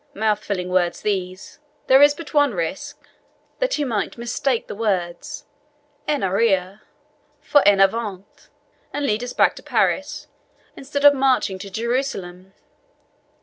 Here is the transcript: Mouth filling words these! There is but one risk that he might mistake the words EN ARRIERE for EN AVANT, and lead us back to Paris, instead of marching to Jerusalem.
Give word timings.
Mouth 0.15 0.43
filling 0.43 0.69
words 0.69 1.03
these! 1.03 1.59
There 1.85 2.01
is 2.01 2.15
but 2.15 2.33
one 2.33 2.55
risk 2.55 2.99
that 3.59 3.75
he 3.75 3.83
might 3.83 4.17
mistake 4.17 4.65
the 4.65 4.73
words 4.73 5.45
EN 6.07 6.23
ARRIERE 6.23 6.81
for 7.39 7.61
EN 7.67 7.79
AVANT, 7.79 8.49
and 8.91 9.05
lead 9.05 9.23
us 9.23 9.33
back 9.33 9.55
to 9.57 9.61
Paris, 9.61 10.25
instead 10.75 11.05
of 11.05 11.13
marching 11.13 11.59
to 11.59 11.69
Jerusalem. 11.69 12.53